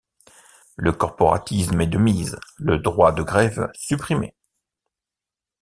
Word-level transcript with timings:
Le 0.77 0.93
corporatisme 0.93 1.79
est 1.79 1.85
de 1.85 1.99
mise, 1.99 2.39
le 2.57 2.79
droit 2.79 3.11
de 3.11 3.21
grève 3.21 3.69
supprimé. 3.75 4.33